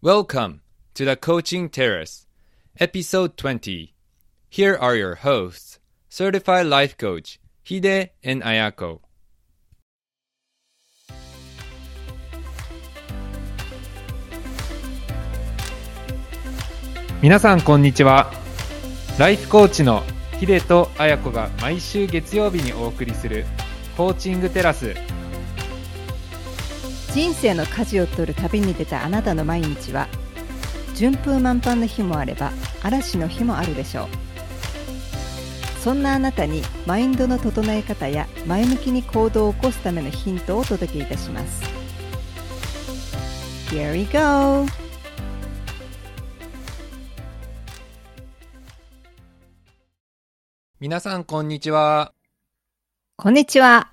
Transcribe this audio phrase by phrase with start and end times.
[0.00, 0.60] Welcome
[0.94, 2.28] to the Coaching Terrace,
[2.78, 3.94] Episode 20.
[4.48, 9.00] Here are your hosts, Certified Life Coach Hide and Ayako.
[17.20, 18.32] 皆さんこんにちは
[19.18, 20.04] ライフコーチの
[20.38, 23.44] ヒデとアヤコが毎週月曜日にお送りする
[23.96, 24.94] コーチングテラス
[27.12, 30.08] 人生の舵を取る旅に出たあなたの毎日は
[30.94, 34.08] 順風満帆の日もあれば嵐の日もあるでしょう。
[35.80, 41.62] そんなあなたにマインドの整え方や前向きに行動を起こすためのヒントをお届けいたします。
[43.70, 44.66] Here we go!
[50.80, 52.12] 皆さんこんにちは。
[53.16, 53.90] こんにちは。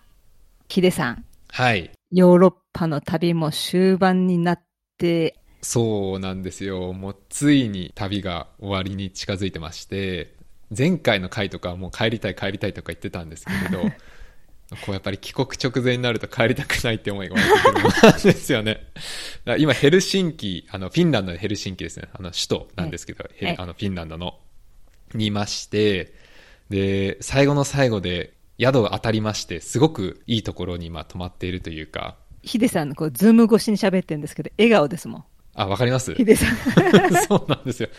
[0.67, 1.23] ヒデさん。
[1.49, 4.63] はいヨーロッパの旅も終盤になっ
[4.97, 10.33] てそうなんですよもうついに旅が終わりに近づいてまして
[10.75, 13.91] 前回の回とかはもう帰りたい帰りたいとか言ってたんですけれど
[14.85, 18.87] こうやっぱり帰国直前になると帰りたくないって思いが湧いてくるものなんですよね。
[19.59, 22.07] 今ヘルシンキ、あのフィンランドのヘルシンキですね。
[22.13, 23.25] あの首都なんですけど、
[23.57, 24.39] あのフィンランドの
[25.13, 26.13] にいまして、
[26.69, 35.23] で、最後の最後で宿が当たりまして、すごくいいところに今泊まっているというか、ヒデさんこうズーム越しに喋ってるんですけど笑顔ですもん。
[35.55, 36.13] あ、わかります？
[36.13, 36.55] ヒデさん。
[37.27, 37.89] そうなんですよ。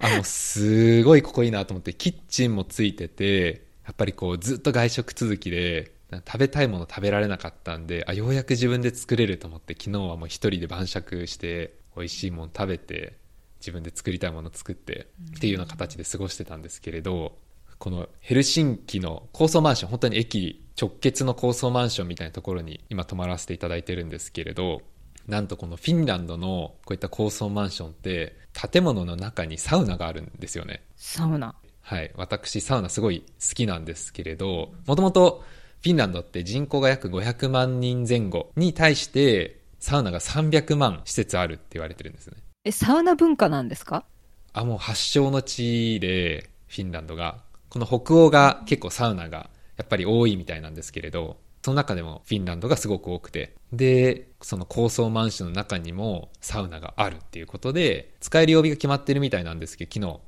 [0.00, 5.92] あの、すごいここいいなと思って、キッチンもついてて、やっぱりこう、ずっと外食続きで、
[6.26, 13.18] 食べたいもの食べられなかったんで、あ、ようやく自分で作れると思って、昨日はもう一人で晩酌して、美味しいもの食べて、
[13.60, 17.36] 自分で作りたいもの作って、っていうような形で過ごしてたんですけれど、
[17.78, 24.82] このヘルシンキの高層マンション、本当に駅直結の高層マンションみたいなところに今泊まらせていただいてるんですけれど、
[25.26, 30.82] なんとこのフィンランドのこういった高層マンションって建物の中にサウナがあるんですよね。
[30.96, 32.10] サウナはい。
[32.16, 35.44] 私サウナすごい好きなんですけれど、もともと
[35.82, 42.38] フィンランドって人口が約500万人前後に対してサウナが300万施設あるって言われてるんですね。
[42.64, 44.04] えサウナ文化なんですか？
[44.52, 47.46] あ、もう発祥の地で、フィンランドが。
[47.70, 53.54] この北欧が結構サウナがやっぱり多いみたいなんですけれど、その中でもフィンランドがすごく多くて。
[53.72, 60.20] で、その高層マンションの中にもサウナがあるっていうことで、使える曜日が決まってるみたいなんですけど、昨日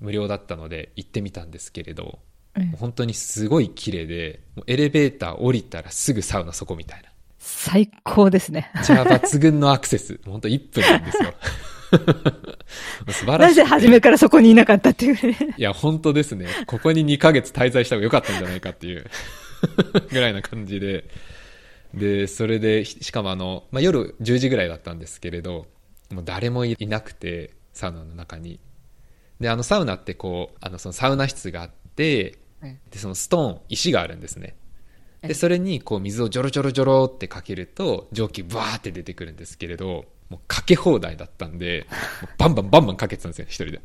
[0.00, 2.18] 無料だったので行ってみたんですけれど、
[2.78, 7.10] 本当にすごい綺麗で、エレベーター降りたらすぐサウナそこみたいな。
[7.38, 10.20] 最高ですね じゃあ抜群のアクセス。
[10.24, 11.34] 本当1分なんですよ。
[13.08, 13.58] 素晴らしい。
[13.58, 16.46] なぜ初めからそこにいなかったっていうねいや、本当ですね。
[16.66, 19.06] ここに2ヶ月滞在した方が良かったんじゃないかっていう
[20.10, 21.08] ぐらいな感じで。
[21.94, 25.66] で、それで、ししかもあの、まあ、夜10時ぐらいだったんですけれど、
[26.10, 28.60] もう誰もいなくて、サウナの中に。
[29.40, 34.56] で、あの、サウナってこう、あの、そのサウナ室があって、えで、そのストーン、石があるんですね。
[35.22, 41.86] えで、それにこう水をジョロジョロジョロってかけると、蒸気ブワーって出てくるんですけれど、もうかけ放題だったんで、
[42.38, 43.80] バンバンバンバンかけてたんですよ、一人で。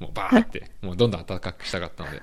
[0.00, 2.22] もうバーって、もうどんどん暖かくしたかったので。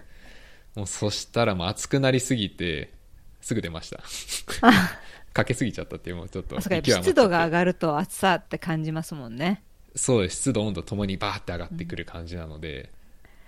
[0.76, 2.94] もうそしたらもう暑くなりすぎて、
[3.42, 4.02] すぐ出ました。
[5.34, 9.64] かけすぎちゃったっていう、もうちょっと勢い余っ湿度が上がると暑さって感じますもんね
[9.96, 12.92] そうです湿度温度ともにバーって上がってくる感じなので、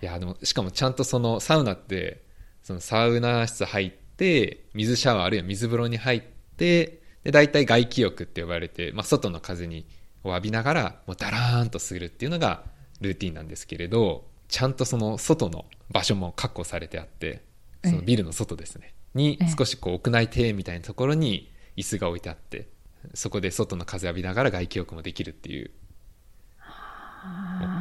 [0.02, 2.22] いやでもしかもちゃんとそのサウナって
[2.62, 6.22] そのサウナ室入って水シャワーあるいは水風呂に入っ
[6.58, 9.86] てで大体外気浴って呼ばれて、まあ、外の風に
[10.24, 12.64] を浴びながらもうダラーンとするっていうのが
[13.02, 17.44] ルーティンなんですけれどちゃんとその外の場所も確保されてあって
[17.84, 18.94] そのビルの外ですね。
[19.14, 19.48] にええ。
[19.58, 22.68] 少しこう屋内庭園みたいなところに椅子が置いてあって
[23.14, 25.72] そこで外の風浴びながら外気浴もできるっていう。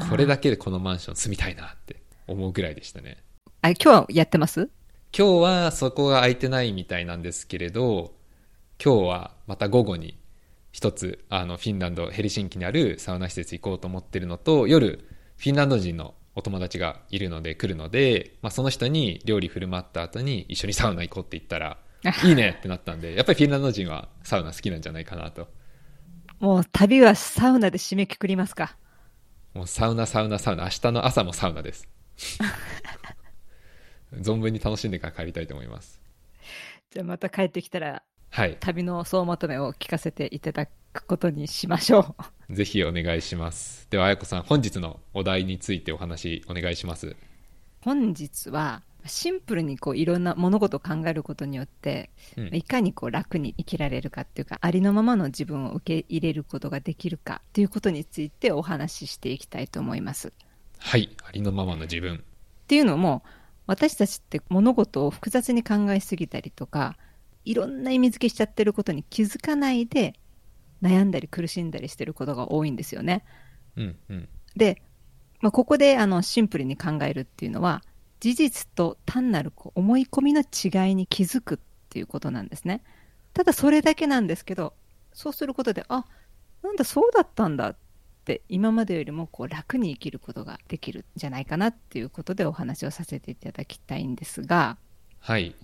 [0.08, 3.18] これだけでこのマンション住みたいなって思うぐらいでしたね。
[3.60, 4.70] あ今日はやってます？
[5.16, 8.14] 今日はそこが空いてないみたいなんですけれど
[8.82, 10.18] 今日はまた午後に
[10.72, 21.78] 一つあのフィンランドヘルシンキにあるサウナ施設行こうと思ってるのと夜フィンランド人のお友達がいるので来るので、まあ、その人に料理振る舞った後に一緒にサウナ行こうって言ったら
[22.24, 25.48] いいねってなったんでやっぱりフィンランド人はサウナ好きなんじゃないかなと。
[26.40, 28.76] もう旅はサウナで締めくくりますか。
[29.54, 30.64] もうサウナサウナサウナ。
[30.64, 31.86] 明日の朝もサウナです。
[34.12, 36.00] 存分に楽しんでから帰りたいと思います。
[36.90, 38.02] じゃあまた帰ってきたら
[38.34, 42.16] はい旅の総まとめを聞かせていただくことにしましょ
[42.48, 47.14] う ぜひお願いしますではあやこさん本日のお題についてお話お願いします
[47.82, 52.08] 本日はシンプルにこういろんな物事を考えることによって、
[52.38, 60.32] うんいかにこう楽に生きられるかっていうかありのままの自分を受け入れることができるかっていうことについてお話ししていきたいと思います。
[60.78, 61.14] はい。
[61.24, 62.16] ありのままの自分。
[62.16, 62.20] っ
[62.68, 63.22] ていうのも
[63.66, 66.96] 私たちって物事を複雑に考えすぎたりとか
[67.44, 70.14] いろんな意味付けしちゃってることに気づかないで
[70.82, 73.24] 悩んだり苦しんだりしてることが多いんですよね。
[73.76, 74.28] うんうん。
[74.56, 74.82] で、
[75.40, 77.82] まあ、ここであのシンプルに考えるっていうのは
[78.20, 81.58] 事実と単なるこう思い込みの違いに気づくっ
[81.88, 82.82] ていうことなんですね。
[83.32, 84.74] ただそれだけなんですけど
[85.12, 86.04] そうすることであ
[86.62, 87.76] なんだそうだったんだっ
[88.24, 94.76] て今までよりもこう楽に生きることができるんじゃないかなっていうことでお話をさせていただきたいんですが
[95.18, 95.54] はい。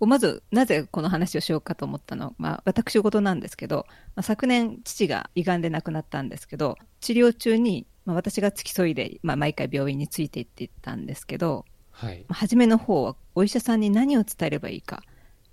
[0.00, 2.26] まずなぜこの話をしようかと思ったの？
[2.26, 3.86] は、まあ、私事なんですけど、
[4.16, 12.24] まあ、昨年父が胃がんで亡くなったんですけど治療中に、まあ、私が付き添いで、まあ、毎回病院について行っていったんですけど、はい。
[12.28, 15.02] まあ初めの方はお医者さんに何を伝えればいいか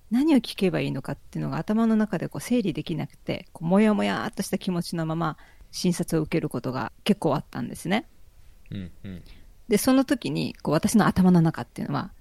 [0.09, 5.37] 何を聞けばいいのかっていうのが頭の中でこう整理できなくてこうもやもやっとした気持ちのまま
[5.71, 8.07] 診察を受けることが結構あったんですね。
[8.71, 9.23] うんうん。
[9.69, 12.11] でその時にこう私の頭の中っていうのは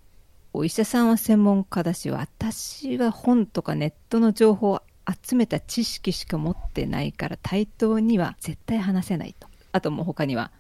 [0.53, 10.51] お医者さんは専門家だし私は本とかネットの情報を集めた知識しか持ってないから対等には絶対話せないとあともう他には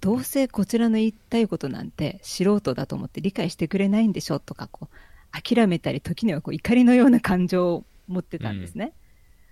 [0.00, 1.90] どうせこちらの言いたいことなん。
[1.90, 8.60] て素人だと思って理解してくれないんでしょとかこう諦めたり時にはこう怒りのような感情を持ってたん。
[8.60, 8.92] ですね、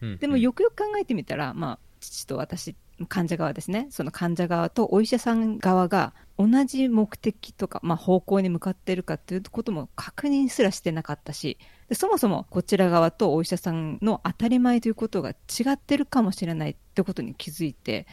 [0.01, 0.09] うん。
[0.11, 2.75] うんでもよくよく考えてみたら、まあ、父と私
[3.07, 3.87] 患者側ですね。
[3.91, 11.59] その患者側とお医者さん側が同じ目的とか、まあ、方向に向かっているかっていうことも確認すらしてなかったし
[11.93, 15.35] そもそもこちら側とお医者さんの当たり前ということが違
[15.73, 18.07] っているかもしれないってことに気づいて、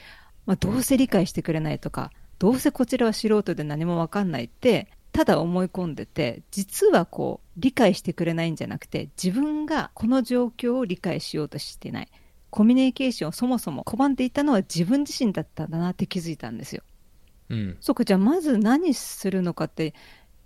[0.47, 12.07] まあ、どうせ理解してくれないとかどうせこちらは素人で何も分かんないってただ思い込んでて実はこう理解してくれないんじゃなくて自分がこの状況を理解しようとしてない。
[12.55, 16.83] コミュニケーションをそもそも拒んでいたのは自分自身だったんだなって気づいたんですよ。
[17.49, 17.77] うん。
[17.81, 19.93] そうかじゃあまず何するのかって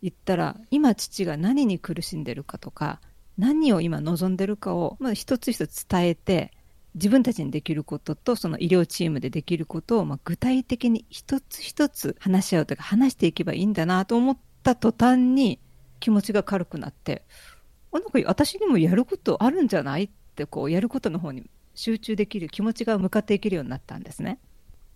[0.01, 3.00] 言ったら今父が何に苦しんでるかとか
[3.38, 6.51] 何を今望んでるかを、まあ、一つ一つ伝えて
[6.95, 15.59] 自分たちにできることとその医療チームでできることを、まあ、具体的に一つ一つ話し合うというか話していけばいいんだなと思った途端に
[16.00, 17.21] 気持ちが軽くなって
[17.94, 20.06] あなんか私にもやることあるんじゃない？
[20.06, 21.44] ってこうやることの方に
[21.79, 24.39] 集中できる気持ちが向かっていけるようになったんですね。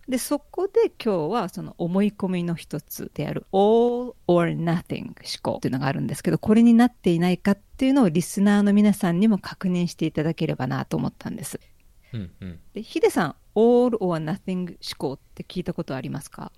[0.06, 11.58] でそこで今日はその思い込みの一つである all or nothing 思考というのがあるんですけどこれになっていないかっていうのをリスナーの皆さんにも確認していただければなと思ったんです
[12.12, 12.60] うんうん。
[12.74, 16.52] でヒデさん all or nothing 思考って聞いたことありますか？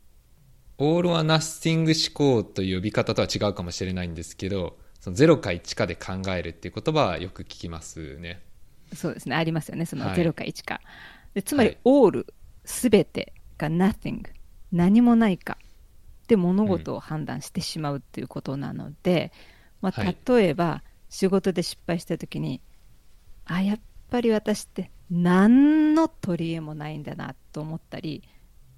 [0.79, 8.43] オールはナッシング思考という呼び方とは違うかもしれないんですけど、その0か1かで考えるっていう言葉はよく聞きますね。
[8.95, 9.37] そうですね。
[9.37, 9.87] ありますよね。
[9.87, 10.15] そのはい。
[10.15, 10.81] 0か1か、
[11.35, 11.79] でつまりはい。
[11.85, 12.27] all
[12.65, 14.23] すべてが nothing
[14.73, 15.59] 何もないか。
[16.29, 19.33] で物事を判断してしまうっていうことなので、
[19.81, 20.17] まあ、はい。
[20.27, 22.61] 例えば仕事で失敗した時に、
[23.45, 23.81] あやっ
[24.11, 28.23] ぱり私って何の取り柄もないんだなと思ったり、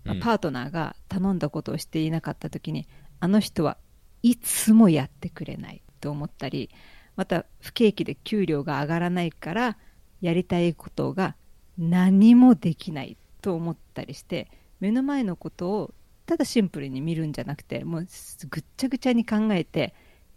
[0.05, 0.21] まあうん。
[0.21, 2.87] パートナーが頼んだことをしていなかった時に
[3.21, 3.79] あの人は
[4.23, 6.71] いつもやってくれないと思ったり
[7.17, 9.79] また不景気で給料が上がらないから
[10.21, 11.37] やりたいことが
[11.79, 14.51] 何もできないと思ったりして
[14.81, 15.95] 目の前のことを
[16.27, 18.07] ただシンプルに見るんじゃなくてもう
[18.51, 19.95] ぐっちゃぐちゃに考えて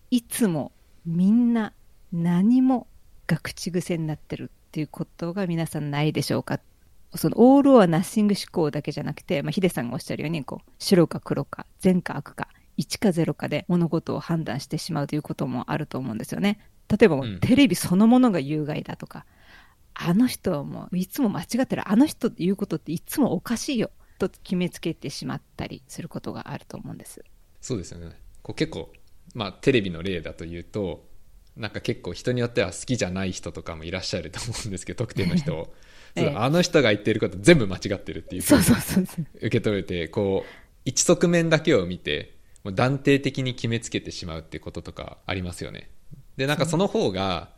[0.09, 0.71] いつも
[1.05, 1.73] みんな
[2.11, 2.87] 何も
[3.27, 6.59] が口癖になってるっていうことが皆さんないでしょうか。
[7.15, 12.47] そのオールはナッシング思考だけじゃなくて、まあ、ヒデさんがおっしゃるようにこう白か黒か善か悪か
[12.77, 16.59] 1か0かで物事を判断してしまうということもあると思うんですよね。
[16.87, 19.25] 例えばテレビそのものが有害だとか、
[19.93, 27.23] あの人はもういつも間違ってるあの人って言うことっていつもおかしいよと決めつけてしまったりすることがあると思うんです
[27.59, 28.11] そうですよね。
[28.41, 28.91] こう結構、
[29.35, 31.05] まあテレビの例だというと、
[31.55, 35.73] なんか結構人によっては好きじゃない人とかもいらっしゃると思うんですけど、特定の人を。
[36.15, 40.49] ええあの人が言ってること全部間違ってるっていうふうにそうそうそうそう受け取れて、こう、
[40.83, 45.89] 一側面だけを見て、もう断定的に決めつけてしまうってこととかありますよね。
[46.35, 47.53] で、なんかその方が、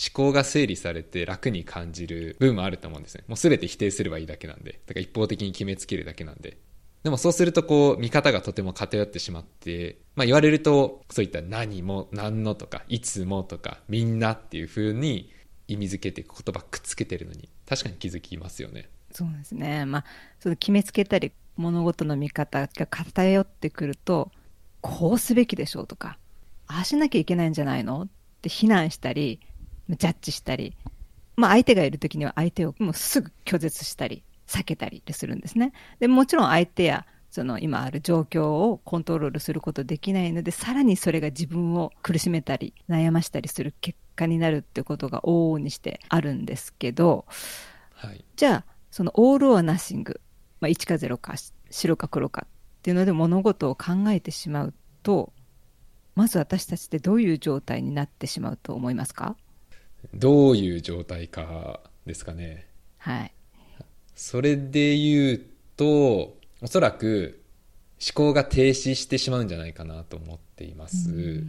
[0.00, 3.24] 思考が整理されて楽に感じる部分もあると思うんですね。
[3.26, 4.80] もう全て否定すればいいだけなんで。
[4.86, 6.56] だから一方的に決めつけるだけなんで。
[7.02, 15.32] でもそうするとこう、見方がとても偏ってしまって、まあ言われると、そういった何も、何のとか、いつもとか、みんなっていう風に
[15.68, 18.88] 意味づけていく言葉くっつけてるのに、確かに気づきますよね。
[19.10, 20.04] そうですねまあ
[20.38, 24.30] その決めつけたり物事の見方が偏ってくると
[24.82, 26.18] こうすべきでしょうとか
[26.66, 28.02] ああしなきゃいけないんじゃないの？
[28.02, 28.08] っ
[28.42, 29.40] て非難したり、
[29.96, 30.76] ジャッジしたり、
[31.36, 35.72] まあ相手がいる時には相手をもうすぐ拒絶したり、避けたりするんですね。
[36.00, 47.26] でもちろん相手やその今ある状況をコントロールすることできないので、さらにそれが自分を苦しめたり、悩ましたりする結果になるってことが往々にしてあるんですけど、
[47.92, 50.20] はい、じゃあ、そのオール・オア・ナッシング、
[50.60, 51.34] まあ、1か0か
[51.70, 55.32] 白か黒かっていうので物事を考えてしまうと、
[56.14, 59.36] まず私たちってどういう状態になってしまうと思いますか？
[60.14, 62.66] どういう状態かですかね。
[62.98, 63.32] はい。
[64.14, 65.40] それで言う
[65.76, 67.42] と、おそらく
[68.00, 71.44] 思考が停止してしまうんじゃないかなと思っています。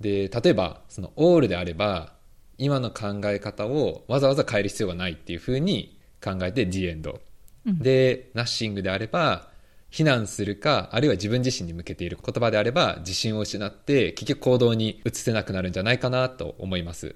[0.00, 2.14] で、例えば、そのオールであれば、
[2.58, 7.20] 今の考え方をわざわざ変える必要がないっていうふうに考えて D エンド。
[7.66, 9.48] うん、で、ナッシングであれば、
[9.90, 17.14] 非難するか、あるいは自分自身に向けている言葉であれば、自信を失って、結局行動に移せなくなるんじゃないかなと思います。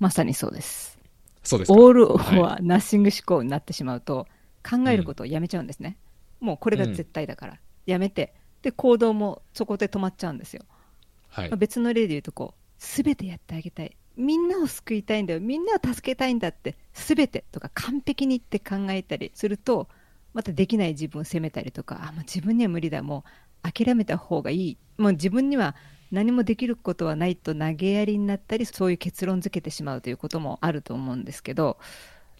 [0.00, 0.98] まさにそうです。
[1.42, 4.26] そうですオールはナッシング思考になってしまうと、
[4.68, 5.96] 考えることをやめちゃうんですね。
[6.40, 10.64] うん、もうこれが絶対だから、やめて、で、行動もそこで止まっちゃうんですよ。
[11.28, 13.96] はい、まあ、別の例で言うと、こう、すべてやってあげたい。
[14.16, 15.40] みんなを救いたいんだよ。
[15.40, 19.88] みんなを助けたいんだって、すべてとか完璧にって考えたりすると、
[20.32, 23.02] またできない自分を責めたりとか、あ、もう自分には無理だ。
[23.02, 23.24] も
[23.64, 24.78] う諦めた方がいい。
[24.98, 25.74] もう自分には
[26.10, 31.78] 何もできることはないと投げやりになったり、そういう結論付けてしまうということもあると思うんですけど、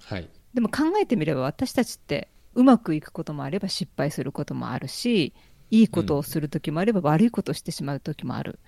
[0.04, 0.28] はい。
[0.54, 5.32] でも考えてみれば私たちってうまくいくこともあれば失敗することもあるし、
[5.70, 8.58] いいことをする時もあれば悪いことをしてしまう時もある。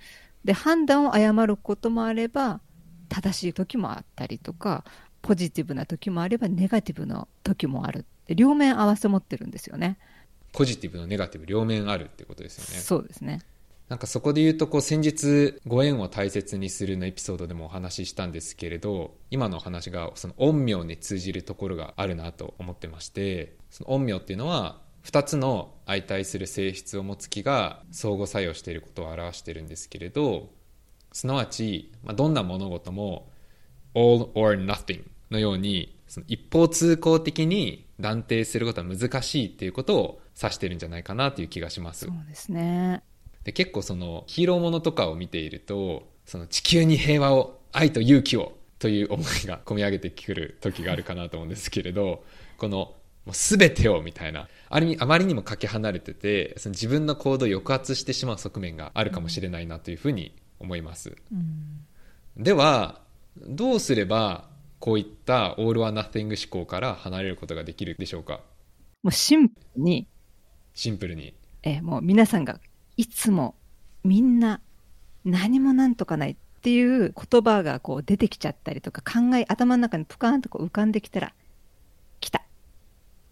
[0.45, 2.61] で、判断を誤ることもあれば、
[3.09, 4.83] 正しい時もあったりとか、
[5.21, 8.05] ポジティブな時もあればネガティブな時もある。
[8.27, 9.97] で両面合わせ持ってるんですよね。
[10.51, 12.81] ポジティブのネガティブ両面あるってことですよね。
[12.81, 13.41] そうですね。
[13.89, 30.49] なんかそこで言うとこう先日ご縁を大切にするのエピソードでもお話ししたんですけれど今のお話がその陰陽に通じるところがあるなと思ってましてその陰陽っていうのは2つの相対する性質を持つ気が相互作用していることを表してるんですけれど
[31.11, 33.29] すなわち、まあ、どんな物事も
[33.93, 42.05] all or nothing のようにその一方通行的に断定することは難しいっていうことを指してるんじゃないかなという気がします。
[42.05, 43.03] そうですね
[43.43, 52.23] で結構そのヒーローものとかを見ているとその地球に平和を愛と勇気をという思いが込み上げてくる時があるかなと思うんですけれど
[52.57, 52.93] この
[53.25, 61.85] もう全てをみたいなある意味あまりにもかけ離れててその自分の行動を抑圧してしまう側面があるかもしれないなというふうに思います、うん、
[62.37, 63.01] では
[63.37, 68.41] どうすればこういったオール・はナッティング思考から離れることができるでしょうか？
[69.01, 70.07] もうシンプルに。
[70.73, 71.33] シンプルに。
[71.61, 72.59] えもう皆さんが
[72.97, 73.55] いつも
[74.03, 74.61] みんな
[75.25, 81.33] 何もなんとかないっていう言葉がこう出てきちゃったりとか考え頭の中にプカーンとこう浮かんできたら
[82.19, 82.43] 来た。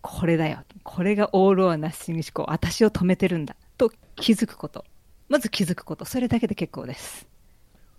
[0.02, 0.64] これだよ。
[0.84, 4.84] これがオール・オア・ナッシング思考私を止めてるんだと気づくこと。
[5.30, 6.06] まず気づくこと。
[6.06, 7.28] それだけで結構です。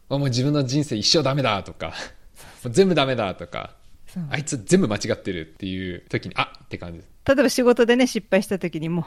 [0.09, 1.95] もう自分の人生一生ダメだとか。
[2.71, 3.77] 全部ダメだとか。
[4.31, 6.99] あいつ全部間違ってるっていう時にあって感じ。
[6.99, 9.07] です例えば仕事でね失敗した時にも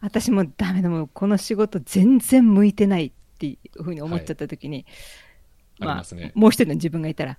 [0.00, 4.84] 私もダメだもうこの仕事全然向いてないっていうふうに思っちゃった時に、
[5.78, 7.38] はい、まあ、ね、もう一人の自分がいたら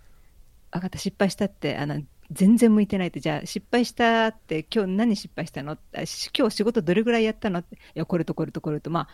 [0.71, 5.77] 分かった失敗したってあの全然向いてないってじゃあ失敗したって今日何失敗したの？
[5.93, 7.59] 今日仕事どれぐらいやったの？
[7.59, 9.07] っていやこれとこれとこれとまあ、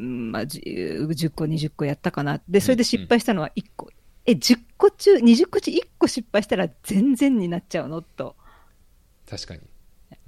[0.00, 2.40] まあ、10個20個やったかな。
[2.48, 3.94] でそれで失敗したのは1個、うんうん、
[4.26, 8.02] え10個中20個中1個失敗したら全然になっちゃうの？
[8.02, 8.34] と。
[9.30, 9.60] 確かに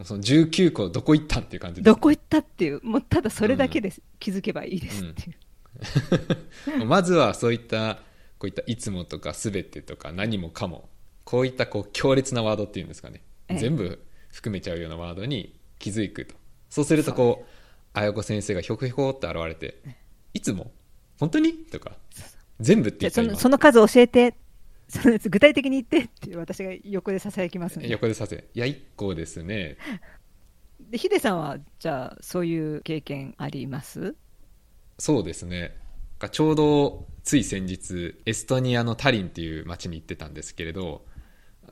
[0.05, 1.85] その19個どこ行ったっていう感じで。
[1.85, 6.81] す、ね、どこ行ったっていう、もうただそれだけです、うん、気づけばいいですっていう。
[6.81, 7.97] うん、 まずはそういった
[8.39, 10.89] こういったいつもとかすべてとか何もかも
[11.25, 16.35] こういったこう強烈なワードっていうんですかね、ええ、全部含めちゃうようなワードに気づくと。
[16.69, 19.81] そうするとこう綾子先生がひょくひょこって現れて
[20.35, 20.73] 「いつも？
[21.19, 21.97] 本当に?」とか
[22.61, 24.35] 「全部」って言ったらその数教えて
[24.89, 29.77] そうです具体的に言ってって私が横でささやきます横でさせいや1個ですね。
[30.91, 34.15] でヒデさんはじゃあそういう経験あります？
[34.99, 35.77] そうですね。
[36.31, 41.05] ちょうどつい先日エストニアのタリンっていう街に行ってたんですけれど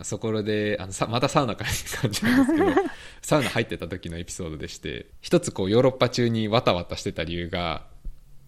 [0.02, 2.90] そこであのさまたサウナかって感じなんですけど
[3.22, 7.86] サウナ入ってた時のエピソードでして一つこうヨーロッパ中にわたわたしてた理由が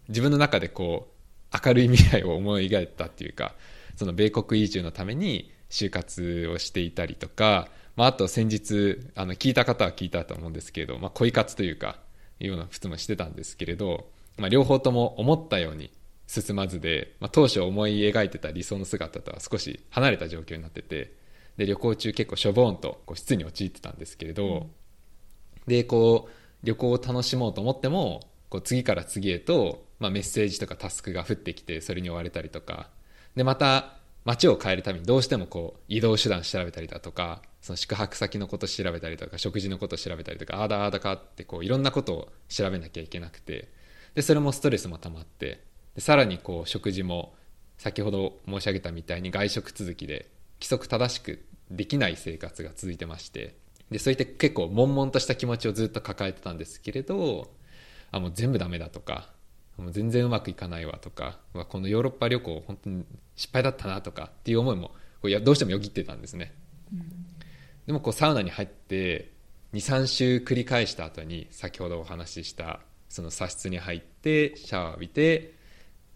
[0.08, 1.14] 自分の中でこ
[1.52, 3.54] う明るい未来を思い描いたっていうか
[3.96, 11.98] その米国移住のために就活をしていたりとか、まあ、あと先日あの聞いた方は聞いたと思うんですけれど、まあ、恋活というか
[12.38, 15.90] いうような普通もしてたんですけれどまあ、両方とも思ったように
[16.26, 21.14] 進まずで、まあ、当初思い描いてた理想の姿とは少し離れた状況になってて
[21.56, 24.70] で旅行中結構しょぼんとこう失に陥ってたんですけれど、うん、
[25.66, 32.90] でこう旅行を楽しもうと思ってもこう次から次へと、まあ、メッセージとかタスクが降ってきてそれに追われたりとか
[33.36, 33.92] でまた
[34.24, 43.68] 街を変えるためにどうしてもこう移動手段調べたりだとかその宿泊先のこと調べたりとか食事のこと調べたりとかああだああだかってこういろんなことを調べなきゃいけなくて
[44.14, 45.62] でそれもストレスも溜まって
[45.94, 47.34] でさらにこう食事も
[47.78, 50.28] 先ほど申し上げたみたいに外食続きで
[50.58, 53.56] 規則正しくできない生活が続いてまして
[53.90, 57.50] でそういった結構悶々とした気持ちをずっと抱えてたんですけれど
[58.10, 59.28] あもう全部ダメだとか
[59.76, 63.04] もう全然うまくいかないわとかこのヨーロッパ旅行本当に
[63.34, 66.54] 失敗だったなとかっていう思いもこどうしてもよぎってたんですね、
[66.92, 67.26] うん、
[67.86, 69.32] でもこうサウナに入って
[69.74, 75.54] 23週繰り返した後に先ほどお話ししたその茶室に入ってシャワー浴びて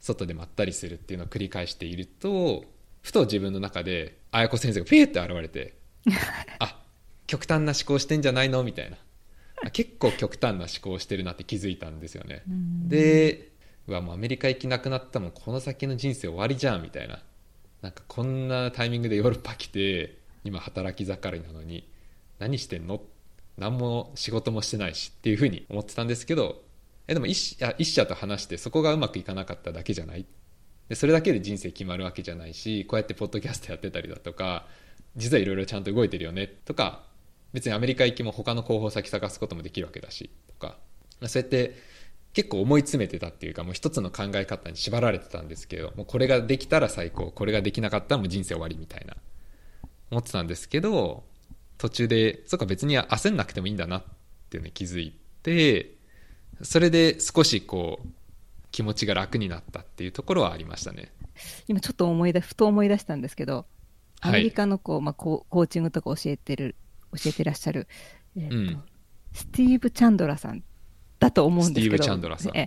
[0.01, 2.65] 外でまったりするっていうのを繰り返していると
[3.03, 5.75] ふと自分の中で綾子先生がピューって現れて
[6.59, 6.81] あ
[7.27, 8.97] 極端な思考してんじゃないのみたいな。
[9.73, 12.43] 結構極端な思考してるなって気づいたんですよね。
[12.47, 13.50] で
[13.91, 17.21] うわもうアメリカ行きなくなったもんこの先の人生終わりじゃんみたいな。
[17.83, 21.89] なんかこんなタイミングでヨーロッパ来て今働き盛りなのに
[22.39, 23.01] 何してんの？
[23.59, 26.63] 何も仕事もしてないしっていうふうに思ってたんですけど
[27.09, 30.27] えでも一一社と話してそこがうまくいかなかっただけじゃない。
[30.89, 34.67] でそれだけで人生決まるわけじゃないしこうやってポッドキャストやってたりだとか
[35.17, 37.03] 実はいろいろちゃんと動いてるよねとか
[37.53, 40.77] 別にアメリカ行きも他の候補先探すこともできるわけだしとか。
[41.27, 41.75] そうやって
[42.33, 49.17] 結構思い詰めてたっていうかもう一つの考え方に縛られてたんですけどもうこれができたら最高これができなかったらもう人生終わりみたいな。
[50.11, 51.23] 思ってたんですけど
[51.79, 54.03] 途中でそっか別に焦んなくてもいいんだなっ
[54.51, 55.95] ていうのに気づいて
[56.63, 58.09] それで少しこう
[58.71, 61.13] 気持ちが楽になったっていうところはありましたね。
[61.69, 63.65] 今ちょっと思い出ふと思い出したんですけど
[64.21, 66.77] アメリカのこう、はい、まあ、コーチングとか教えてる
[67.15, 67.89] 教えてらっしゃる、
[68.37, 68.83] えーと、うん、
[69.33, 70.63] スティーブ・チャンドラさん
[71.21, 72.05] だと思うんですけど、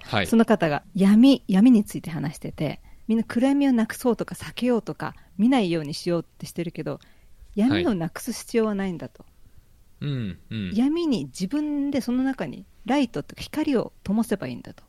[0.06, 7.00] はい、その方が闇闇について話しててみんな暗闇をなくそうとか避けようとか見ないようにしようってしてるけど
[7.56, 9.34] 闇をなくす必要はないんだと、はい。
[10.02, 14.84] うんうん、闇に自分でその中にライトとか光を灯せばいいんだと、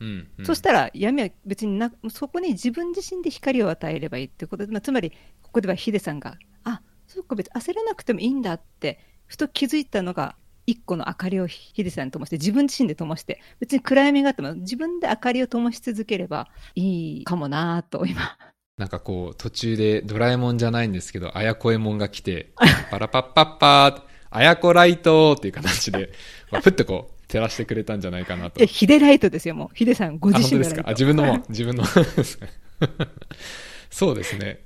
[0.00, 4.66] うんうん、そしたら闇は別になそこに自分自身で光を与えればいいってこと。
[4.66, 10.34] で、まあ、つまりここではヒデさんがあそうか別に焦らなくてもいいんだってふと気づいたのが
[10.68, 18.36] 一個の明かりをヒデさんに灯して自分自身で灯して別に暗闇があっても自分で明かりを灯し続ければいいかもなと今
[18.76, 22.52] なんかこう途中でドラえもんじゃないんですけどあやこえもんが来て
[22.90, 26.12] パラパッパッパーあやこライトっていう形で、
[26.52, 28.62] まあ、ふっとこう照らしてくれたんじゃないかなと。
[28.62, 29.74] え、ヒデライトですよ、もう。
[29.74, 30.80] ヒデさんご自身のライト。
[30.80, 30.90] あ、ですか？
[30.90, 31.84] あ、自分のも、自分の。
[33.90, 34.60] そうですね。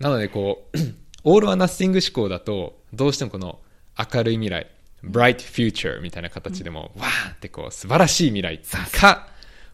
[0.00, 0.78] なのでこう、
[1.22, 3.60] オールはナッシング思考だと、どうしてもこの
[4.12, 4.66] 明るい未来、
[5.10, 8.60] bright future みたいな形でも、うん、わーってこう、素晴らしい未来
[8.92, 9.28] か、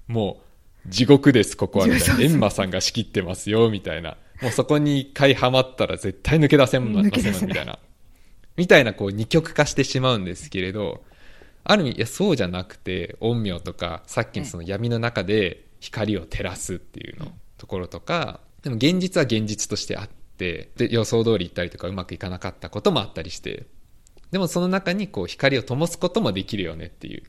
[0.09, 0.41] も
[0.87, 2.23] う、地獄です、ここは、みたいな。
[2.23, 4.17] エンマさんが仕切ってますよ、みたいな。
[4.41, 7.09] もうそこに一回ハマったら絶対抜け出せませ
[7.45, 7.79] ん、みたいな。
[8.57, 11.05] みたいな、こう、二極化してしまうんですけれど、
[11.65, 23.67] ある意味、いや、そうじゃなくて、陰陽とか、さっきのその闇の中で光を照らすっていうの、ところとか、でも現実は現実としてあって、で、予想通り行ったりとかうまくいかなかったこともあったりして、
[24.33, 27.23] でもその中にこう光を灯すこともできるよねっていう。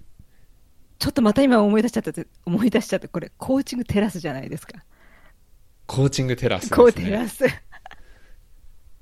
[1.00, 2.14] ちょっとまた今思い出しちゃった、
[2.46, 4.84] 思い出しちゃった、これ、コーチングテラスじゃないですか。
[5.86, 6.78] コーチングテラスですね。
[6.78, 7.44] コーテラス。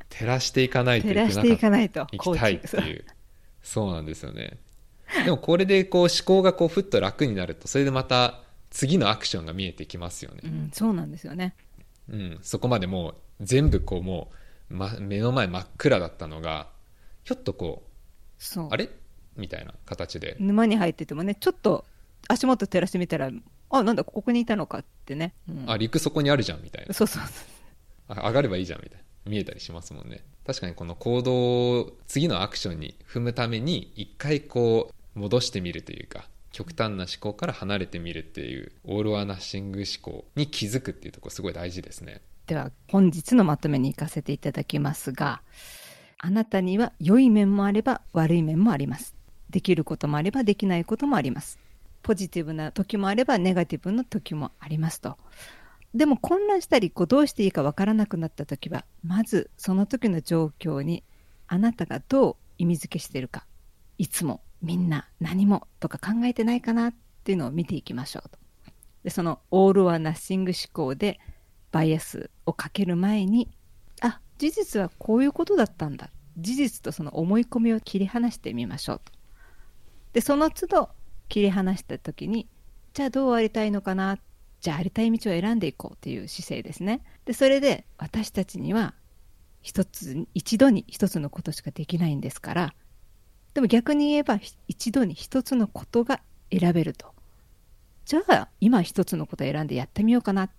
[0.09, 2.07] 照らしていかないといけな照らしていかないと。
[2.11, 3.05] 行きたいっていう。
[3.61, 4.57] そうなんですよね。
[5.23, 10.41] でもこれでこう思考がこうふっと楽になると、それでまた次のアクションが見えてきますよね。
[10.43, 11.53] うん、そうなんですよね。
[12.09, 14.31] うん、そこまでもう全部こうも
[14.71, 16.69] う、ま、目の前真っ暗だったのが、
[17.23, 17.90] ひょっとこう、
[18.41, 18.67] そう。
[18.71, 18.89] あれ？
[19.37, 20.35] みたいな形で。
[20.39, 21.85] 沼に入っててもねちょっと
[22.27, 23.29] 足元照らしてみたら
[23.69, 26.93] あなんだここにいたのかってね、うん、あ陸底にあるじゃんみたいな。
[26.93, 27.23] そうそう
[28.09, 29.05] 上がればいいじゃんみたいな。
[29.25, 30.23] 見えたりしますもんね。
[30.45, 42.21] 確かにこの行動を次のアクションに踏むために一回こう戻してみるというか極端な思考から離れてみるっていうオール・ア・ナッシング思考に気づくっていうところすごい大事ですね。
[42.47, 45.41] では本日のまとめに行かせていただきますが
[46.23, 49.15] あなたには良い面もあれば悪い面もあります。
[49.49, 51.59] できることもあればできないこともあります。
[52.03, 55.17] ポジティブな時もあればネガティブな時もありますと。
[55.95, 61.03] でも混乱したりこうどうしていいかわからなくなった時はまずその時の状況に
[61.47, 63.47] あなたがどう意味付けしているか
[63.97, 68.37] いつもみんな何もとか考えてないかなっていうのを見ていきましょうと。
[69.03, 71.19] でそのオール・はナッシング思考で
[71.71, 73.49] バイアスをかける前に
[74.41, 76.09] 事実はこういうことだったんだ。
[76.35, 79.11] 事実とその思い込みを切り離してみましょうと。
[80.13, 80.89] でその都度
[81.29, 82.47] 切り離した時に
[82.93, 84.17] じゃあどうありたいのかな？
[84.59, 87.03] じゃあありたい道を選んでいこうという姿勢ですね。
[87.25, 88.95] でそれで私たちには
[89.61, 92.73] 一つ一度に一つのことしかできないんですから
[93.53, 96.19] でも逆に言えば一度に一つのことが
[96.51, 97.13] 選べると。
[98.05, 100.49] じゃあ今一つのことを選んでやってみようかな。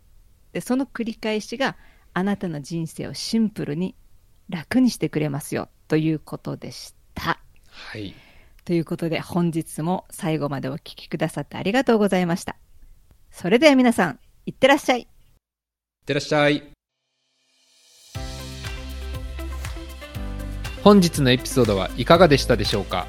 [0.52, 1.76] でその繰り返しが
[2.14, 3.94] あなたの人生をシンプルに
[4.48, 7.40] 楽にしてくれますよということでした。
[7.68, 8.14] はい。
[8.64, 12.56] ということで本日も最後までお聞きくださってありがとうございました。
[13.30, 15.00] それでは皆さん、いってらっしゃい。
[15.00, 15.06] いっ
[16.04, 16.62] てらっしゃい。
[20.84, 23.06] 本日のエピソードはいかがでしたでしょうか？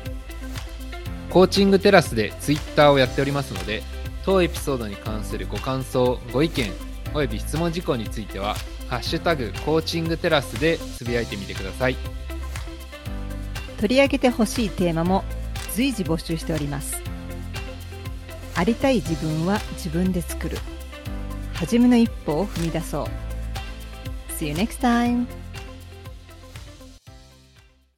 [1.30, 3.82] コーチングテラスでツイッターをやっておりますので
[4.24, 6.72] 当エピソードに関するご感想ご意見
[7.16, 8.56] および質問事項については
[8.88, 11.98] 「ハッシュタグコーチングテラス」でつぶやいてみてください
[13.78, 15.24] 取り上げてほしいテーマも
[15.74, 17.02] 随時募集しております。
[18.56, 20.58] ありたい自分は自分で作る。
[21.54, 23.06] 初めの一歩を踏み出そう。
[24.32, 25.43] See you next time!